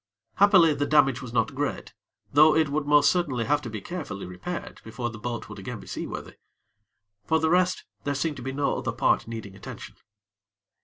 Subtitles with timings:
[0.37, 1.93] Happily, the damage was not great;
[2.33, 5.61] though it would most certainly have to be carefully repaired before the boat would be
[5.61, 6.37] again seaworthy.
[7.27, 9.95] For the rest, there seemed to be no other part needing attention.